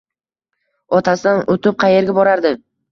Otasidan 1.01 1.45
o`tib 1.57 1.81
qaerga 1.87 2.19
borardi 2.23 2.59